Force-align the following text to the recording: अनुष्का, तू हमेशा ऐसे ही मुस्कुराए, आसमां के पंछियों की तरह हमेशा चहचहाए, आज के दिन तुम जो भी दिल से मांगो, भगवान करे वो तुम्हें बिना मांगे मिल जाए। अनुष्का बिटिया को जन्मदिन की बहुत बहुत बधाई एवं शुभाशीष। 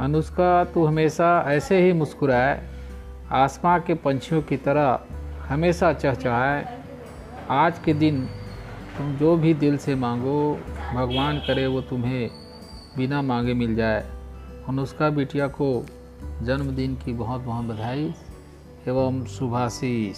अनुष्का, 0.00 0.64
तू 0.64 0.84
हमेशा 0.84 1.44
ऐसे 1.46 1.82
ही 1.82 1.92
मुस्कुराए, 1.92 2.68
आसमां 3.32 3.80
के 3.80 3.94
पंछियों 3.94 4.42
की 4.42 4.56
तरह 4.56 5.00
हमेशा 5.48 5.92
चहचहाए, 5.92 6.82
आज 7.50 7.78
के 7.78 7.94
दिन 7.94 8.26
तुम 8.98 9.16
जो 9.16 9.36
भी 9.36 9.54
दिल 9.54 9.76
से 9.76 9.94
मांगो, 9.94 10.58
भगवान 10.94 11.38
करे 11.38 11.66
वो 11.66 11.80
तुम्हें 11.80 12.30
बिना 12.96 13.22
मांगे 13.22 13.54
मिल 13.54 13.74
जाए। 13.74 14.00
अनुष्का 14.68 15.10
बिटिया 15.10 15.46
को 15.46 15.86
जन्मदिन 16.42 16.94
की 16.94 17.12
बहुत 17.12 17.40
बहुत 17.40 17.64
बधाई 17.64 18.14
एवं 18.88 19.24
शुभाशीष। 19.26 20.16